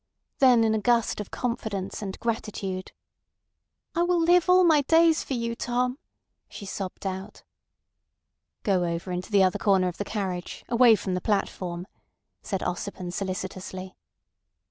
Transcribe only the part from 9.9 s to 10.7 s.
the carriage,